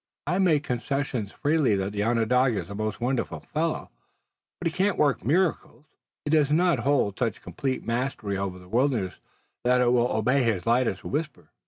[0.25, 3.91] I make concession freely that the Onondaga is a most wonderful fellow,
[4.59, 5.85] but he can't work miracles.
[6.25, 9.19] He does not hold such complete mastery over the wilderness
[9.63, 11.51] that it will obey his lightest whisper.